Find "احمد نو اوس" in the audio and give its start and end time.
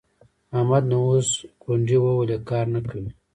0.55-1.29